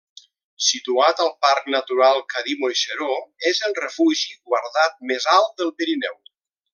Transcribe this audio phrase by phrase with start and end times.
[0.67, 3.11] Situat al parc natural Cadí-Moixeró,
[3.53, 6.19] és el refugi guardat més alt del Pirineu.